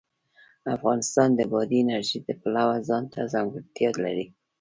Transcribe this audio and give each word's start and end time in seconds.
افغانستان 0.75 1.29
د 1.35 1.41
بادي 1.51 1.77
انرژي 1.83 2.19
د 2.23 2.29
پلوه 2.41 2.75
ځانته 2.87 3.19
ځانګړتیا 3.33 3.89
لري. 4.05 4.25